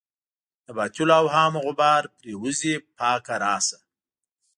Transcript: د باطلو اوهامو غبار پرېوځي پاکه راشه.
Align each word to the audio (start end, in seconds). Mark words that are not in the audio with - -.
د 0.65 0.67
باطلو 0.77 1.13
اوهامو 1.21 1.59
غبار 1.67 2.03
پرېوځي 2.17 2.73
پاکه 2.97 3.35
راشه. 3.43 3.79